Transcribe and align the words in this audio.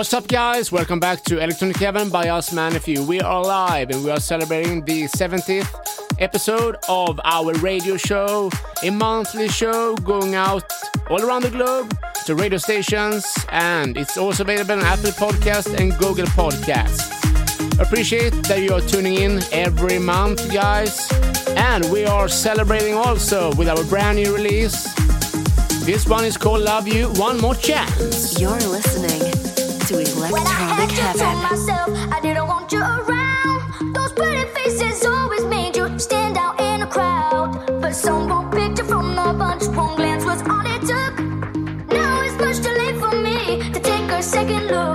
What's 0.00 0.14
up, 0.14 0.28
guys? 0.28 0.72
Welcome 0.72 0.98
back 0.98 1.24
to 1.24 1.42
Electronic 1.42 1.76
Heaven 1.76 2.08
by 2.08 2.30
us, 2.30 2.54
Manyfew. 2.54 3.06
We 3.06 3.20
are 3.20 3.44
live 3.44 3.90
and 3.90 4.02
we 4.02 4.10
are 4.10 4.18
celebrating 4.18 4.82
the 4.82 5.02
70th 5.02 5.68
episode 6.18 6.76
of 6.88 7.20
our 7.22 7.52
radio 7.56 7.98
show, 7.98 8.50
a 8.82 8.88
monthly 8.88 9.48
show 9.48 9.94
going 9.96 10.34
out 10.34 10.64
all 11.10 11.20
around 11.20 11.42
the 11.42 11.50
globe 11.50 11.94
to 12.24 12.34
radio 12.34 12.56
stations, 12.56 13.26
and 13.50 13.98
it's 13.98 14.16
also 14.16 14.42
available 14.42 14.72
on 14.72 14.80
Apple 14.80 15.10
Podcast 15.10 15.78
and 15.78 15.92
Google 15.98 16.24
Podcasts. 16.28 17.78
Appreciate 17.78 18.32
that 18.44 18.62
you 18.62 18.72
are 18.72 18.80
tuning 18.80 19.16
in 19.16 19.42
every 19.52 19.98
month, 19.98 20.50
guys. 20.50 21.12
And 21.56 21.84
we 21.92 22.06
are 22.06 22.26
celebrating 22.26 22.94
also 22.94 23.54
with 23.56 23.68
our 23.68 23.84
brand 23.84 24.16
new 24.16 24.34
release. 24.34 24.82
This 25.84 26.06
one 26.06 26.24
is 26.24 26.38
called 26.38 26.62
Love 26.62 26.88
You 26.88 27.08
One 27.16 27.38
More 27.38 27.54
Chance. 27.54 28.40
You're 28.40 28.52
listening 28.52 29.39
to 29.90 29.96
When 29.96 30.46
I 30.46 30.76
Electronic 30.76 30.90
had 30.92 31.12
to 31.12 31.18
tell 31.18 31.36
myself 31.42 31.88
I 32.12 32.20
didn't 32.20 32.46
want 32.46 32.70
you 32.70 32.80
around. 32.80 33.94
Those 33.94 34.12
pretty 34.12 34.48
faces 34.54 35.04
always 35.04 35.44
made 35.44 35.76
you 35.76 35.98
stand 35.98 36.36
out 36.36 36.60
in 36.60 36.82
a 36.82 36.86
crowd. 36.86 37.66
But 37.80 37.94
some 37.94 38.28
wrong 38.28 38.52
picture 38.52 38.84
from 38.84 39.16
the 39.16 39.34
bunch, 39.36 39.64
one 39.76 39.96
glance 39.96 40.24
was 40.24 40.42
all 40.42 40.64
it 40.74 40.82
took. 40.90 41.14
Now 41.88 42.22
it's 42.22 42.36
much 42.38 42.58
too 42.64 42.74
late 42.82 42.98
for 43.02 43.14
me 43.26 43.72
to 43.72 43.80
take 43.80 44.08
a 44.12 44.22
second 44.22 44.68
look. 44.68 44.89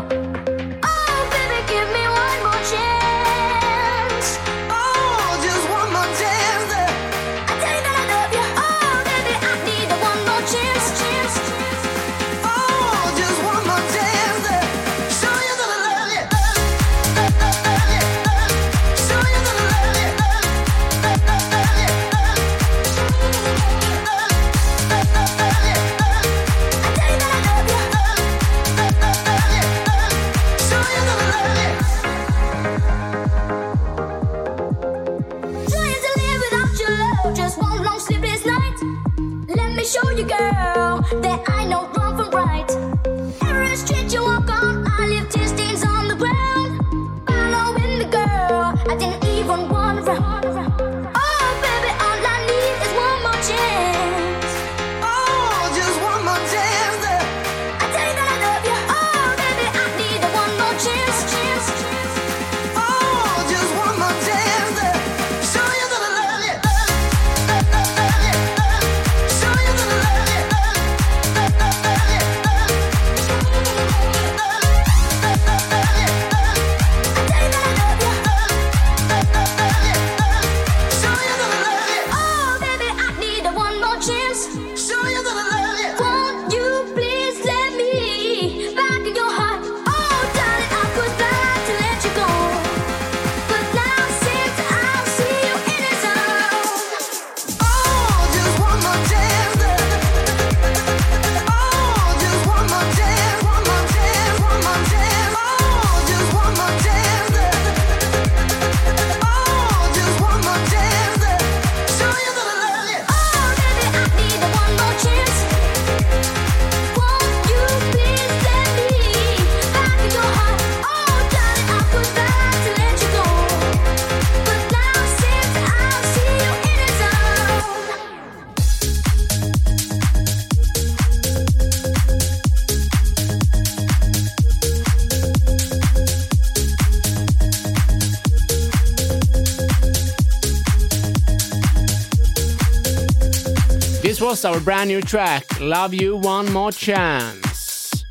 Was 144.25 144.43
our 144.43 144.59
brand 144.59 144.87
new 144.87 145.01
track, 145.01 145.43
Love 145.61 145.93
You 145.93 146.17
One 146.17 146.51
More 146.51 146.71
Chance. 146.71 148.03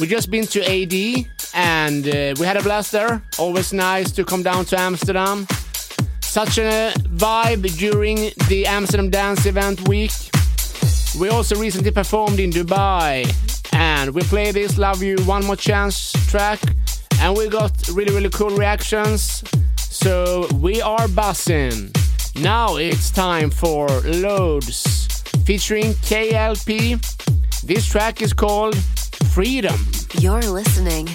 We 0.00 0.08
just 0.08 0.28
been 0.28 0.48
to 0.48 0.60
ADE 0.68 1.28
and 1.54 2.08
uh, 2.08 2.34
we 2.40 2.44
had 2.44 2.56
a 2.56 2.62
blast 2.62 2.90
there. 2.90 3.22
Always 3.38 3.72
nice 3.72 4.10
to 4.12 4.24
come 4.24 4.42
down 4.42 4.64
to 4.64 4.80
Amsterdam. 4.80 5.46
Such 6.22 6.58
a 6.58 6.92
vibe 6.96 7.62
during 7.78 8.32
the 8.48 8.66
Amsterdam 8.66 9.10
Dance 9.10 9.46
Event 9.46 9.86
week. 9.86 10.10
We 11.20 11.28
also 11.28 11.54
recently 11.54 11.92
performed 11.92 12.40
in 12.40 12.50
Dubai 12.50 13.24
and 13.72 14.12
we 14.12 14.22
played 14.22 14.54
this 14.56 14.76
Love 14.76 15.04
You 15.04 15.16
One 15.24 15.44
More 15.44 15.54
Chance 15.54 16.14
track 16.28 16.60
and 17.20 17.36
we 17.36 17.48
got 17.48 17.70
really, 17.92 18.12
really 18.12 18.30
cool 18.30 18.50
reactions. 18.50 19.44
So 19.78 20.48
we 20.54 20.82
are 20.82 21.06
buzzing. 21.06 21.92
Now 22.34 22.74
it's 22.74 23.12
time 23.12 23.50
for 23.50 23.86
Loads 24.00 25.03
featuring 25.44 25.92
KLP. 25.94 27.00
This 27.62 27.86
track 27.86 28.22
is 28.22 28.32
called 28.32 28.76
Freedom. 29.30 29.76
You're 30.18 30.42
listening 30.42 31.06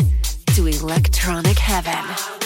to 0.55 0.67
Electronic 0.67 1.57
Heaven. 1.57 2.38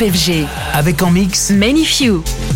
FG. 0.00 0.46
Avec 0.74 1.02
en 1.02 1.10
mix 1.10 1.50
Magnifique. 1.50 2.08
Everybody's 2.08 2.47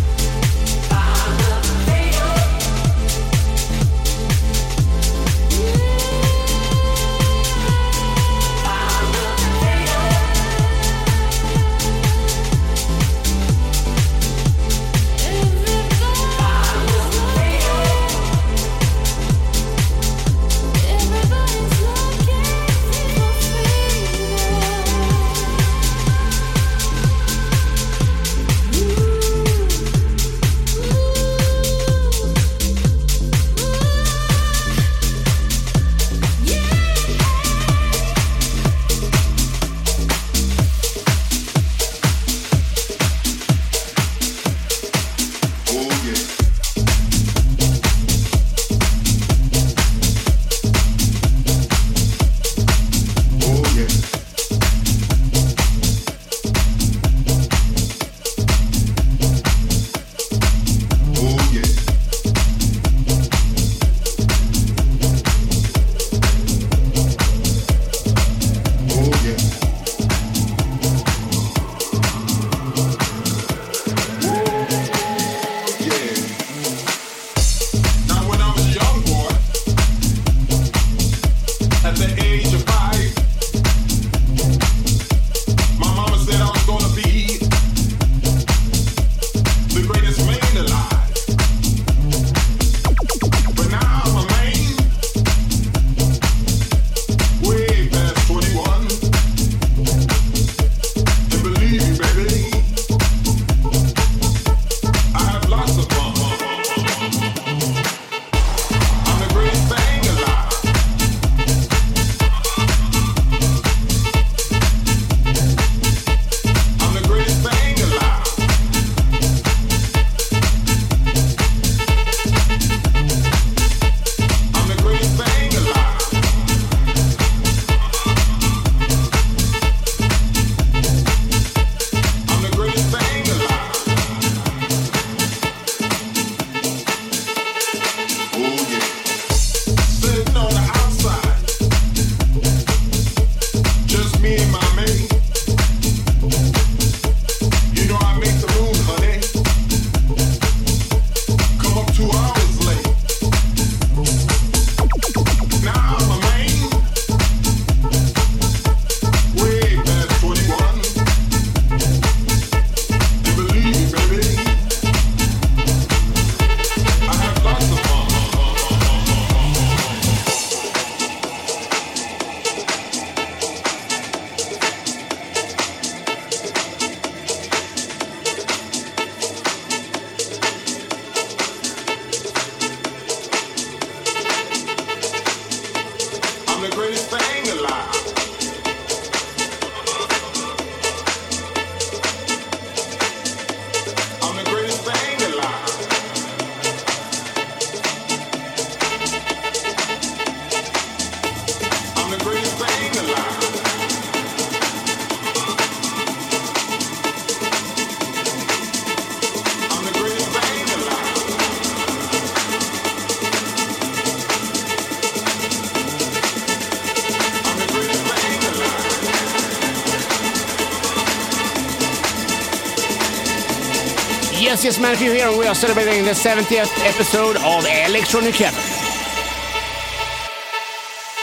Yes, 224.52 224.64
yes, 224.64 224.78
Matthew 224.78 225.10
here, 225.12 225.28
and 225.28 225.38
we 225.38 225.46
are 225.46 225.54
celebrating 225.54 226.04
the 226.04 226.10
70th 226.10 226.70
episode 226.84 227.36
of 227.36 227.64
Electronic 227.64 228.34
Heaven. 228.34 228.60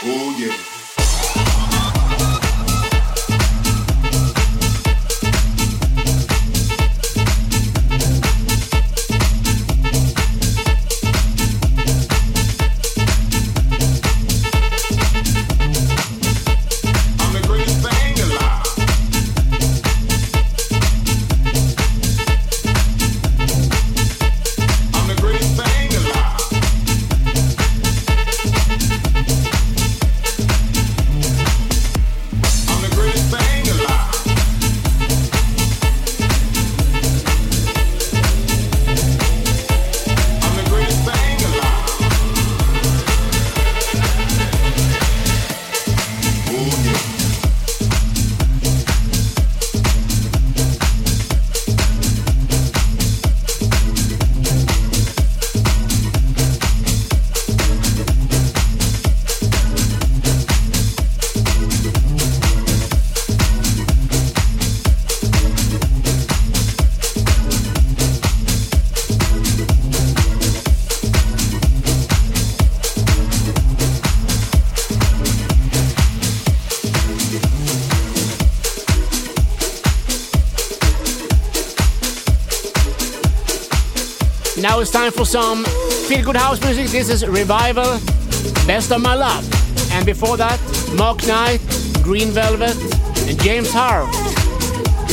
Oh, 0.02 0.36
yeah. 0.36 0.69
for 85.12 85.24
some 85.24 85.64
feel 86.08 86.24
good 86.24 86.36
house 86.36 86.60
music. 86.62 86.88
This 86.88 87.08
is 87.08 87.26
Revival, 87.26 87.98
Best 88.66 88.92
of 88.92 89.00
My 89.00 89.14
Love. 89.14 89.44
And 89.92 90.04
before 90.04 90.36
that, 90.36 90.58
Mark 90.96 91.26
Knight, 91.26 91.60
Green 92.02 92.28
Velvet, 92.28 92.76
and 93.28 93.40
James 93.40 93.70
Harrow. 93.70 94.06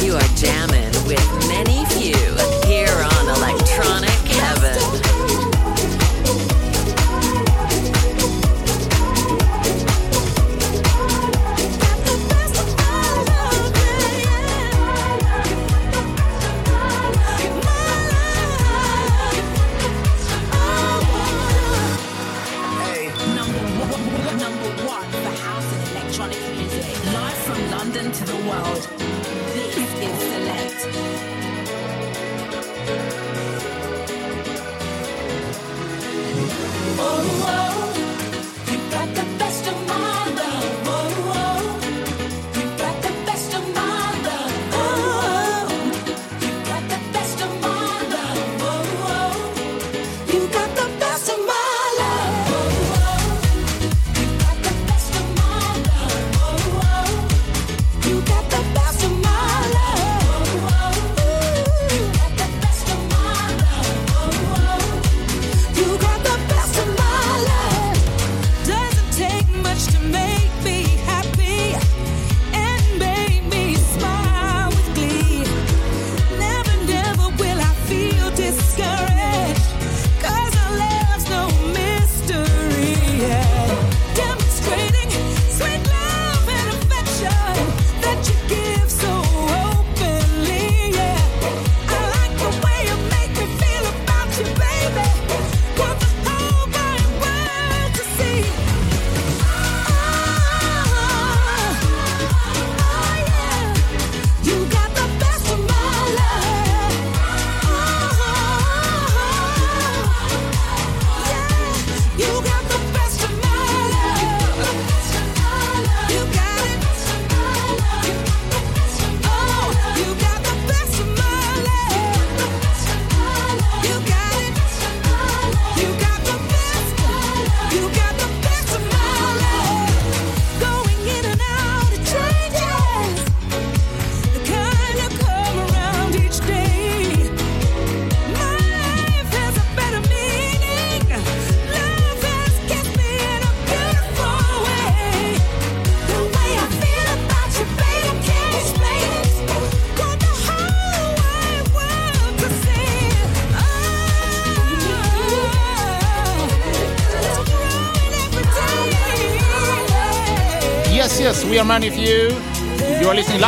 You 0.04 0.16
are 0.16 0.36
jamming 0.36 0.92
with 1.08 1.20
Manyfew. 1.50 2.57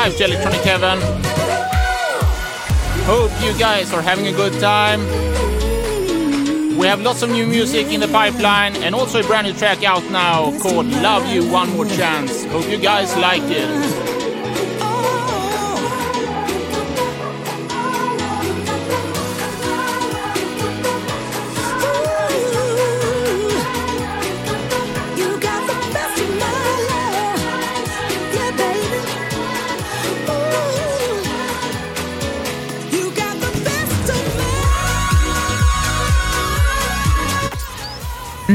Thank 0.10 0.22
you, 0.22 0.38
Electronic 0.38 0.64
Hope 3.06 3.32
you 3.44 3.54
guys 3.60 3.94
are 3.94 4.02
having 4.02 4.26
a 4.26 4.32
good 4.32 4.60
time. 4.60 5.02
We 6.78 6.88
have 6.88 7.02
lots 7.02 7.22
of 7.22 7.30
new 7.30 7.46
music 7.46 7.92
in 7.92 8.00
the 8.00 8.08
pipeline 8.08 8.76
and 8.78 8.96
also 8.96 9.20
a 9.20 9.24
brand 9.24 9.46
new 9.46 9.54
track 9.54 9.84
out 9.84 10.04
now 10.06 10.58
called 10.62 10.88
Love 10.88 11.28
You 11.28 11.48
One 11.52 11.70
More 11.76 11.86
Chance. 11.86 12.46
Hope 12.46 12.68
you 12.68 12.80
guys 12.80 13.16
like 13.18 13.44
it. 13.46 13.99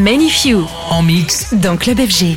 Magnifique 0.04 0.54
En 0.90 1.02
mix. 1.02 1.54
dans 1.54 1.78
Club 1.78 1.99
FG. 1.99 2.37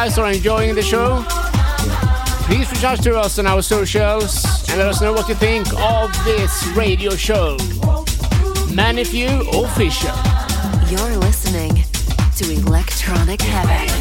Guys 0.00 0.16
are 0.16 0.30
enjoying 0.30 0.76
the 0.76 0.82
show. 0.82 1.24
Please 2.46 2.70
reach 2.70 2.84
out 2.84 3.02
to 3.02 3.18
us 3.18 3.36
on 3.40 3.48
our 3.48 3.60
socials 3.60 4.44
and 4.68 4.78
let 4.78 4.86
us 4.86 5.00
know 5.00 5.12
what 5.12 5.28
you 5.28 5.34
think 5.34 5.66
of 5.76 6.12
this 6.24 6.64
radio 6.76 7.10
show. 7.16 7.56
Manyfew 8.70 9.40
Official. 9.60 10.14
You're 10.88 11.16
listening 11.16 11.82
to 12.36 12.52
Electronic 12.64 13.42
Heaven. 13.42 13.97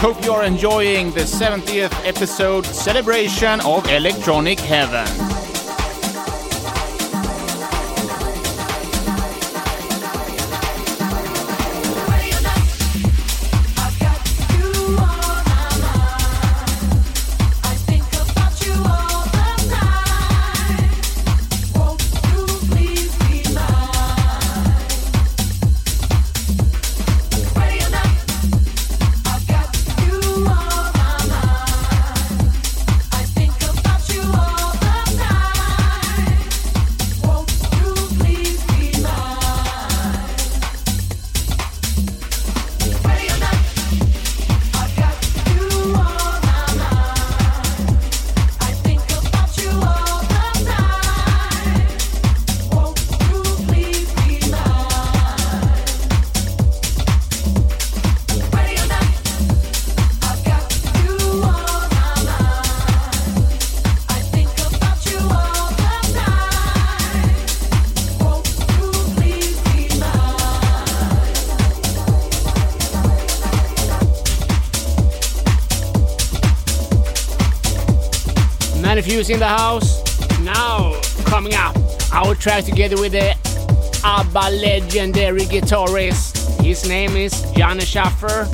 Hope 0.00 0.24
you're 0.24 0.44
enjoying 0.44 1.10
the 1.10 1.20
70th 1.20 1.92
episode 2.06 2.64
celebration 2.64 3.60
of 3.60 3.86
Electronic 3.90 4.58
Heaven. 4.58 5.29
In 79.30 79.38
the 79.38 79.46
house. 79.46 80.02
Now, 80.40 81.00
coming 81.24 81.54
up, 81.54 81.76
our 82.12 82.34
track 82.34 82.64
together 82.64 83.00
with 83.00 83.12
the 83.12 83.36
ABBA 84.02 84.50
legendary 84.56 85.42
guitarist. 85.42 86.60
His 86.60 86.88
name 86.88 87.16
is 87.16 87.32
Janne 87.52 87.82
Schaffer. 87.82 88.48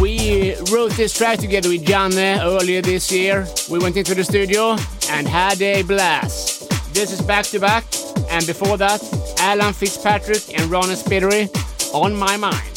We 0.00 0.54
wrote 0.70 0.92
this 0.92 1.12
track 1.16 1.40
together 1.40 1.68
with 1.68 1.84
Janne 1.84 2.40
earlier 2.40 2.82
this 2.82 3.10
year. 3.10 3.46
We 3.68 3.80
went 3.80 3.96
into 3.96 4.14
the 4.14 4.22
studio 4.22 4.76
and 5.10 5.26
had 5.26 5.60
a 5.60 5.82
blast. 5.82 6.68
This 6.94 7.12
is 7.12 7.20
back 7.20 7.46
to 7.46 7.58
back, 7.58 7.84
and 8.30 8.46
before 8.46 8.76
that, 8.76 9.02
Alan 9.40 9.72
Fitzpatrick 9.72 10.58
and 10.58 10.70
Ron 10.70 10.94
Spittery 10.94 11.48
on 11.92 12.14
my 12.14 12.36
mind. 12.36 12.71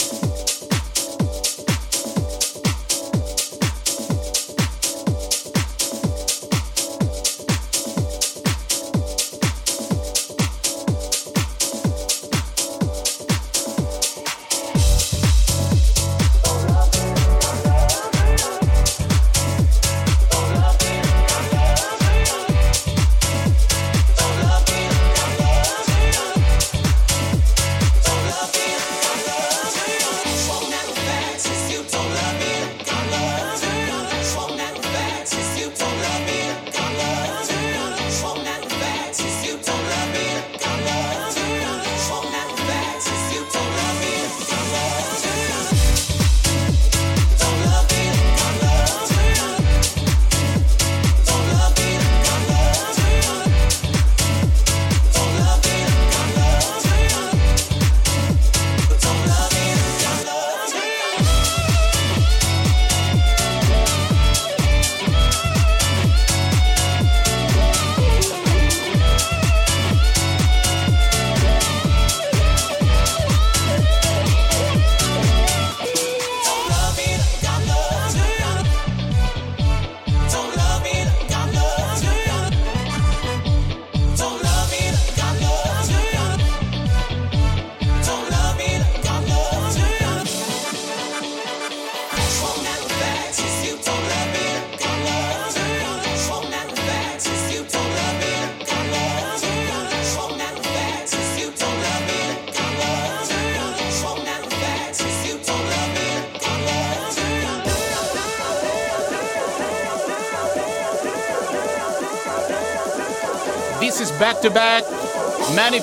Many 115.68 115.80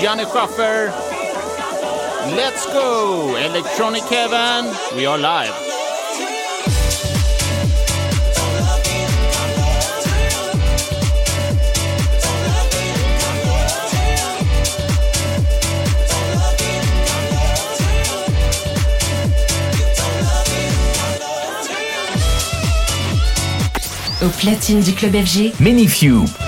Janne 0.00 0.24
Schaffer. 0.32 0.92
Let's 2.36 2.64
go, 2.66 3.34
Electronic 3.34 4.04
Heaven. 4.04 4.72
We 4.94 5.06
are 5.06 5.18
live. 5.18 5.52
Au 24.22 24.28
platine 24.38 24.78
du 24.78 24.92
club 24.92 25.16
FG, 25.16 25.54
Menifew. 25.58 26.24
I 26.40 26.47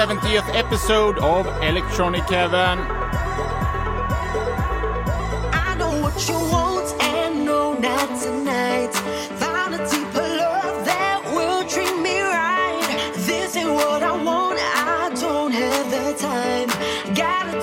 70th 0.00 0.54
episode 0.54 1.18
of 1.18 1.46
Electronic 1.62 2.22
Heaven. 2.22 2.78
I 5.52 5.74
know 5.78 5.90
what 6.00 6.26
you 6.26 6.36
want 6.36 6.90
and 7.02 7.44
no, 7.44 7.74
not 7.74 8.08
tonight. 8.18 8.94
Found 9.40 9.74
a 9.74 9.90
deeper 9.90 10.26
love 10.42 10.86
that 10.86 11.22
will 11.36 11.68
treat 11.68 11.94
me 12.00 12.18
right. 12.18 13.12
This 13.26 13.54
ain't 13.56 13.74
what 13.74 14.02
I 14.02 14.12
want, 14.12 14.58
I 14.58 15.14
don't 15.20 15.52
have 15.52 15.90
the 15.90 16.14
time. 16.18 17.14
Got 17.14 17.54
a 17.54 17.60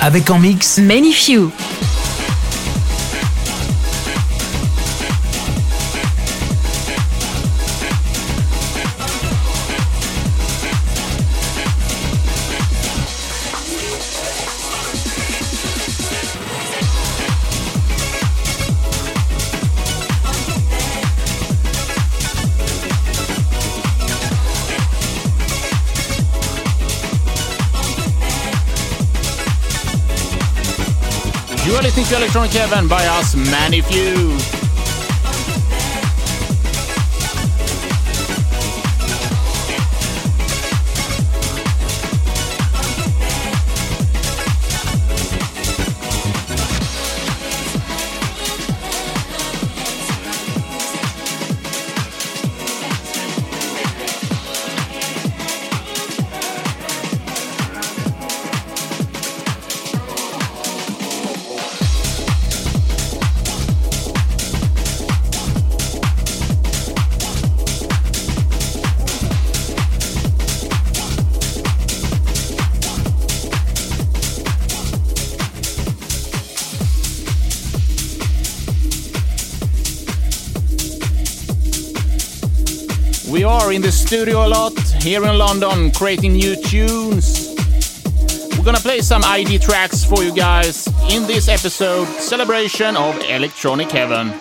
Avec 0.00 0.30
en 0.30 0.38
mix 0.38 0.78
Many 0.78 1.12
Few. 1.12 1.50
Electronic 32.38 32.70
Heaven 32.70 32.86
by 32.88 33.04
us, 33.04 33.34
Manyfew. 33.34 34.57
Are 83.48 83.72
in 83.72 83.80
the 83.80 83.90
studio 83.90 84.46
a 84.46 84.48
lot 84.48 84.78
here 85.02 85.24
in 85.24 85.38
London 85.38 85.90
creating 85.92 86.34
new 86.34 86.54
tunes. 86.54 87.54
We're 88.56 88.64
gonna 88.64 88.78
play 88.78 89.00
some 89.00 89.24
ID 89.24 89.58
tracks 89.58 90.04
for 90.04 90.22
you 90.22 90.34
guys 90.34 90.86
in 91.10 91.26
this 91.26 91.48
episode 91.48 92.06
celebration 92.20 92.94
of 92.96 93.18
Electronic 93.24 93.90
Heaven. 93.90 94.34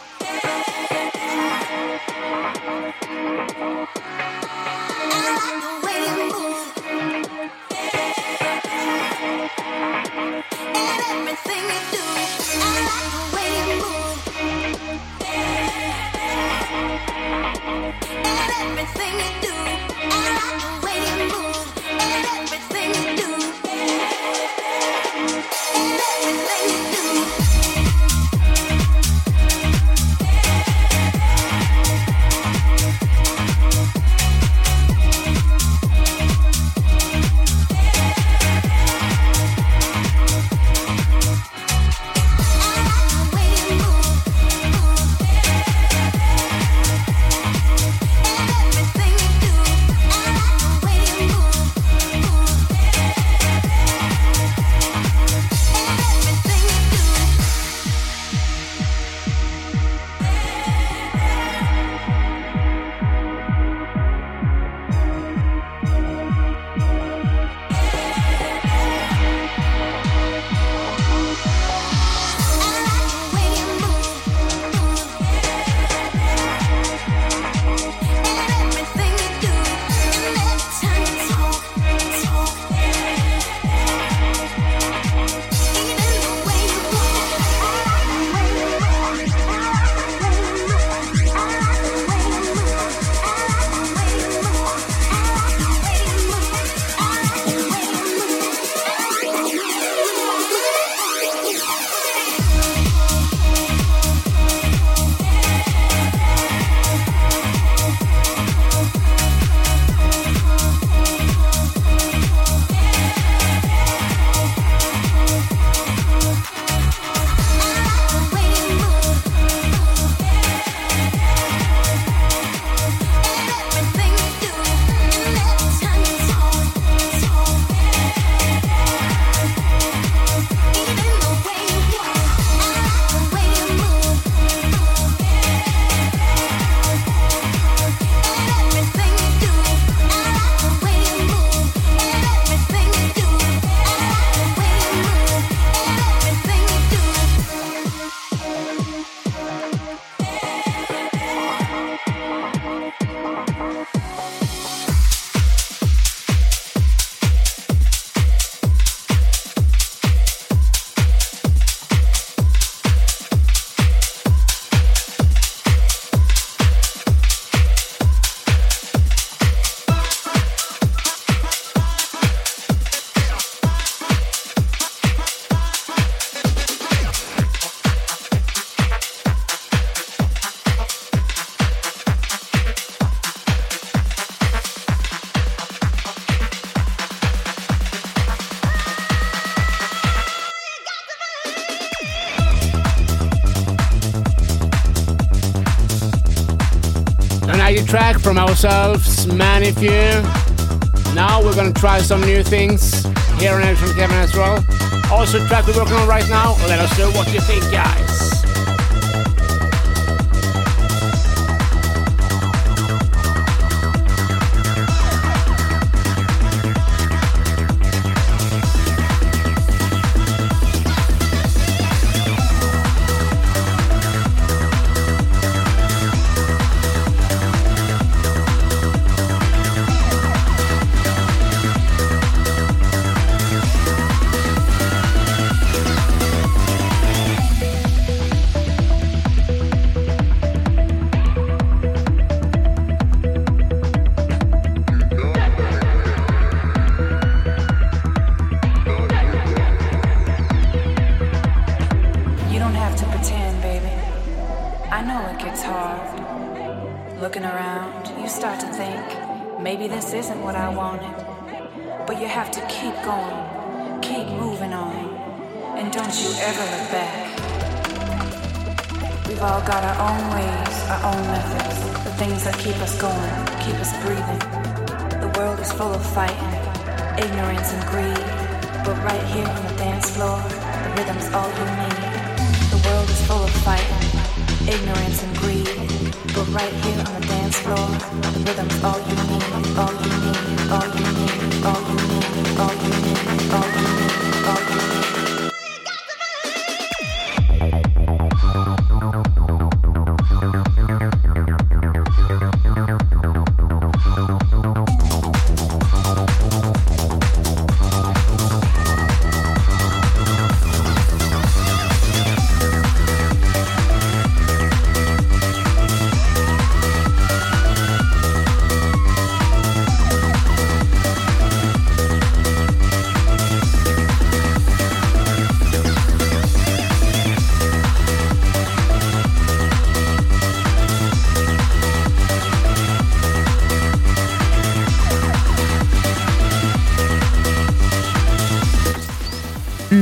Ourselves, 199.28 199.42
Manyfew. 199.42 201.16
Now 201.16 201.42
we're 201.42 201.56
gonna 201.56 201.74
try 201.74 202.00
some 202.00 202.22
new 202.22 202.44
things 202.44 203.04
here 203.40 203.56
in 203.56 203.62
Electronic 203.62 203.96
Heaven 203.96 204.16
as 204.18 204.34
well. 204.36 204.64
Also, 205.12 205.46
track 205.48 205.66
we're 205.68 205.78
working 205.78 205.96
on 205.96 206.08
right 206.08 206.28
now. 206.30 206.56
Let 206.68 206.80
us 206.80 206.98
know 206.98 207.12
what 207.12 207.32
you 207.34 207.40
think, 207.42 207.64
guys. 207.72 208.37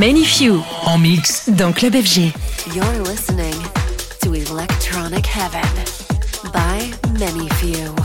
Many 0.06 0.24
Few 0.24 0.62
En 0.86 0.99
mix. 0.99 1.49
dans 1.49 1.74
Club 1.74 1.95
FG. 1.95 2.32
You're 2.76 3.01
listening 3.06 3.56
to 4.22 4.36
Electronic 4.36 5.26
Heaven 5.26 5.64
by 6.53 6.91
Many 7.18 7.49
Few. 7.56 8.05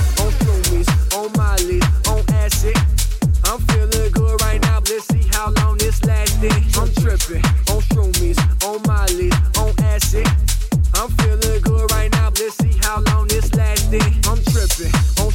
I'm 6.43 6.91
tripping 6.95 7.45
on 7.69 7.81
shroomies, 7.93 8.39
on 8.65 8.81
Molly, 8.87 9.29
on 9.59 9.73
acid. 9.85 10.25
I'm 10.95 11.09
feeling 11.17 11.61
good 11.61 11.91
right 11.91 12.11
now. 12.13 12.29
Let's 12.29 12.57
see 12.57 12.73
how 12.81 13.01
long 13.13 13.27
this 13.27 13.53
lasting. 13.53 14.01
I'm 14.25 14.41
tripping 14.49 14.91
on 15.21 15.31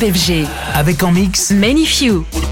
FG. 0.00 0.46
Avec 0.74 1.02
en 1.02 1.12
mix 1.12 1.50
Many 1.50 1.86
Few. 1.86 2.43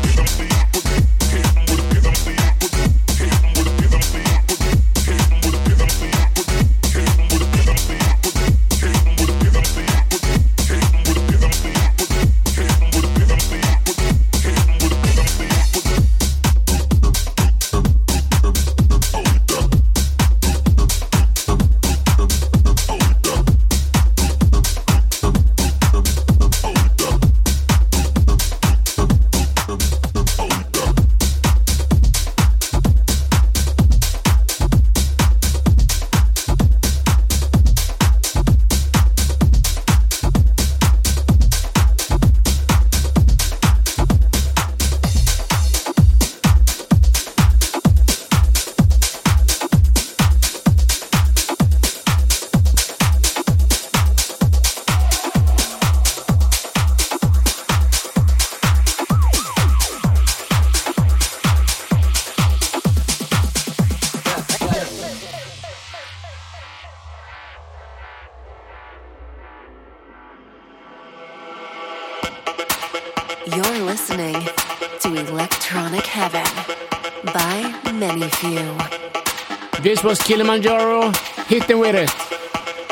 Kilimanjaro. 80.24 81.12
Hit 81.48 81.66
them 81.66 81.80
with 81.80 81.94
it. 81.94 82.10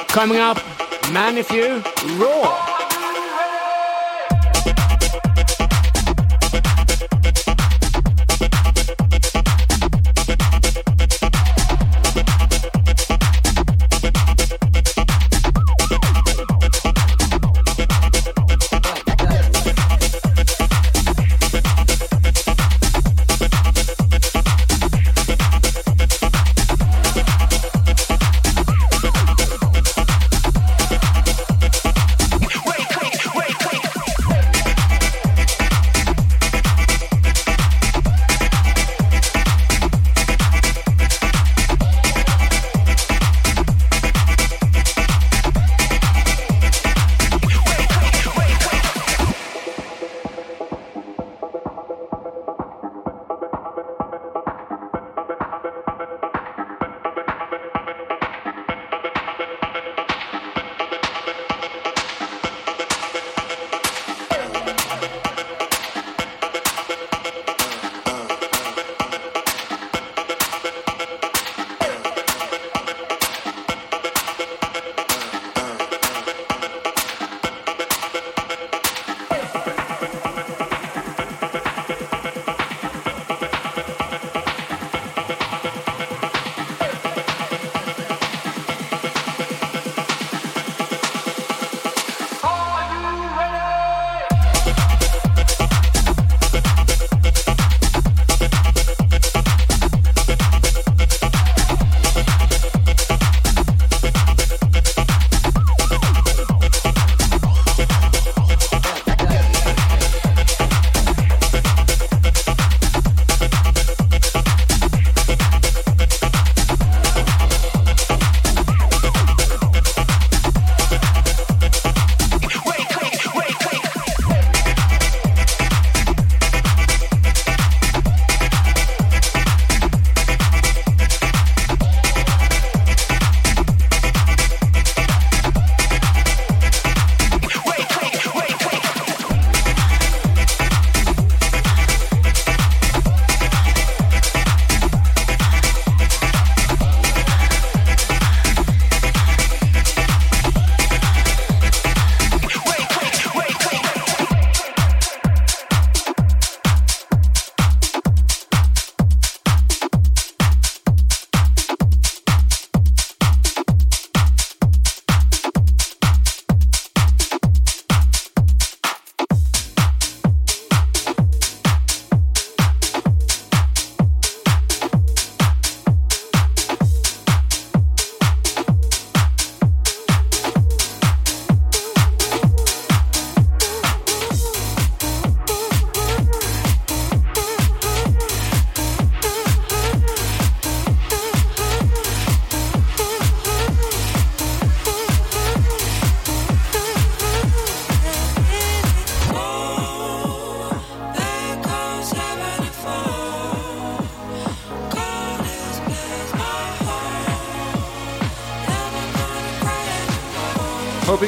Coming 0.09 0.39
up, 0.39 0.59
man, 1.13 1.39
if 1.39 1.51
you. 1.51 1.83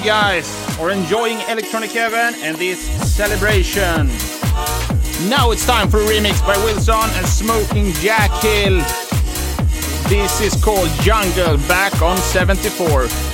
Guys 0.04 0.78
are 0.80 0.90
enjoying 0.90 1.38
Electronic 1.48 1.90
Heaven 1.92 2.34
and 2.42 2.56
this 2.56 2.80
celebration. 3.14 4.08
Now 5.28 5.52
it's 5.52 5.64
time 5.64 5.88
for 5.88 6.00
a 6.00 6.04
remix 6.04 6.44
by 6.44 6.56
Wilson 6.64 7.08
and 7.14 7.26
Smoking 7.26 7.92
Jack 7.94 8.30
Hill. 8.42 8.78
This 10.08 10.40
is 10.40 10.62
called 10.62 10.88
Jungle 11.02 11.56
back 11.68 12.02
on 12.02 12.16
74. 12.16 13.31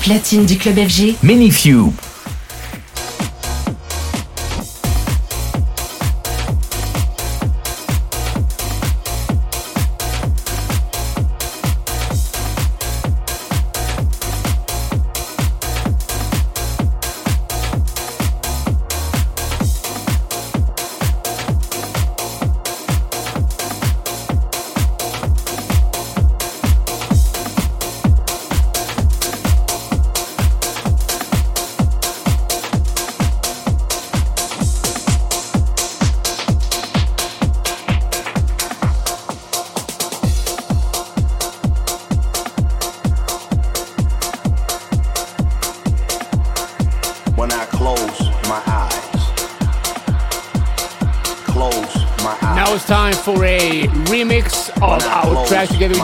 Platine 0.00 0.46
du 0.46 0.56
club 0.56 0.76
FG, 0.76 1.16
Many 1.22 1.50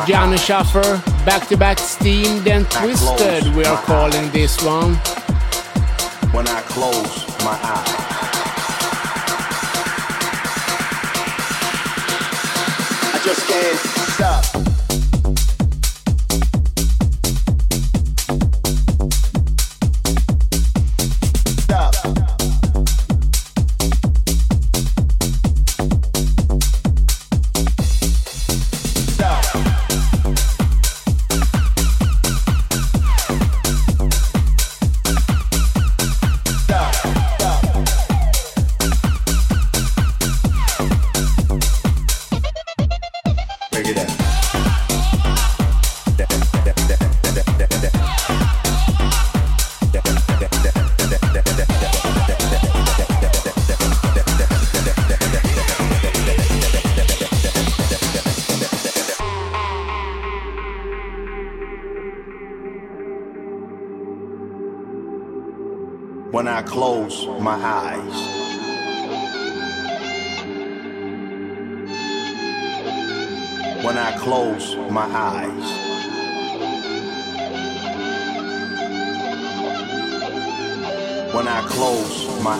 together 0.06 0.38
Schaffer. 0.38 1.02
Back 1.24 1.48
to 1.48 1.56
back 1.56 1.78
Steam 1.78 2.42
then 2.44 2.64
Twisted, 2.66 3.54
we 3.56 3.64
are 3.64 3.82
calling 3.82 4.30
this 4.30 4.62
one. 4.62 4.94
When 6.32 6.46
I 6.46 6.60
close 6.68 7.26
my 7.40 7.58
eyes. 7.62 7.94
I 13.14 13.20
just 13.24 13.48
can't 13.48 13.85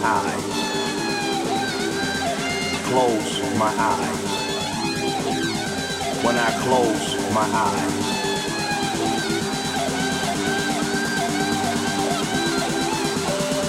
my 0.00 0.08
eyes. 0.08 0.44
Close 2.88 3.40
my 3.58 3.72
eyes. 3.78 4.30
When 6.24 6.36
I 6.36 6.50
close 6.64 7.16
my 7.32 7.46
eyes. 7.66 8.04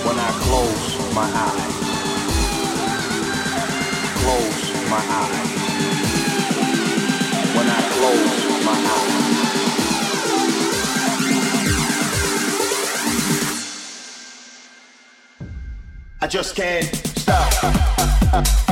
When 0.05 0.17
I 0.19 0.32
close 0.45 0.88
my 1.15 1.30
eyes. 1.47 1.78
Close 4.21 4.63
my 4.89 5.03
eyes. 5.23 5.53
When 7.55 7.67
I 7.69 7.82
close 7.95 8.46
I 16.28 16.30
just 16.30 16.57
can't 16.57 16.93
stop. 16.93 18.66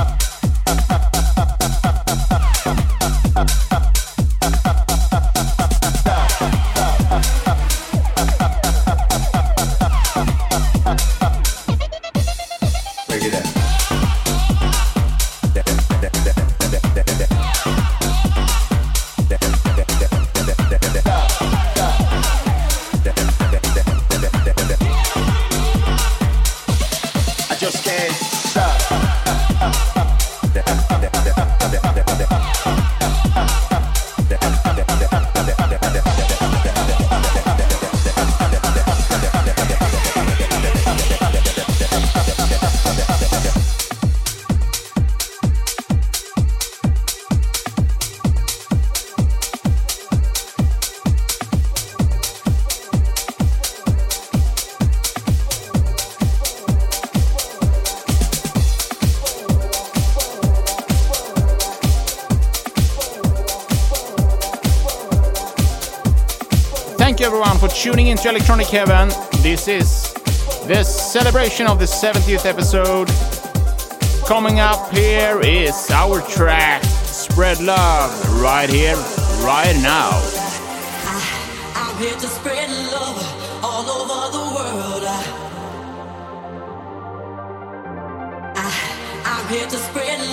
Tuning 67.86 68.08
into 68.08 68.28
Electronic 68.28 68.66
Heaven. 68.66 69.10
This 69.44 69.68
is 69.68 70.12
the 70.66 70.84
celebration 70.84 71.68
of 71.68 71.78
the 71.78 71.86
70th 71.86 72.48
episode. 72.48 73.08
Coming 74.28 74.60
up 74.60 74.92
here 74.92 75.40
is 75.42 75.92
our 75.92 76.20
track, 76.22 76.84
Spread 76.84 77.62
Love, 77.62 78.42
right 78.42 78.68
here, 78.68 78.96
right 79.46 79.78
now. 79.84 80.10
Ah, 81.06 81.92
I'm 81.92 81.96
here 82.02 82.16
to 82.16 82.28
spread 82.28 82.72
love 82.92 83.64
all 83.64 83.88
over 83.88 84.32
the 84.36 84.46
world. 84.56 85.04
I, 88.56 88.74
I'm 89.26 89.48
here 89.48 89.68
to 89.68 89.78
spread 89.78 90.24